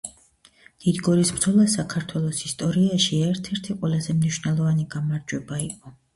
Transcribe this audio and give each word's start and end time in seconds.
დიდგორის 0.85 1.31
ბრძოლა 1.35 1.65
საქართველოს 1.73 2.39
ისტორიაში 2.47 3.21
ერთ-ერთი 3.27 3.77
ყველაზე 3.83 4.19
მნიშვნელოვანი 4.19 4.89
გამარჯვება 4.97 5.63
იყო 5.71 5.97